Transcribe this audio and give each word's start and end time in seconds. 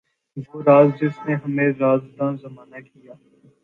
وہ 0.37 0.57
راز 0.63 0.87
جس 0.99 1.15
نے 1.25 1.33
ہمیں 1.43 1.69
راندۂ 1.79 2.25
زمانہ 2.41 2.79
کیا 2.87 3.13